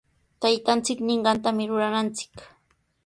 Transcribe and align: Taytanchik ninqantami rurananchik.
Taytanchik 0.41 0.99
ninqantami 1.07 1.63
rurananchik. 1.69 2.33